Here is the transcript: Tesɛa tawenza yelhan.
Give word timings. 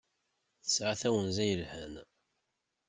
Tesɛa 0.63 0.93
tawenza 1.01 1.43
yelhan. 1.49 1.93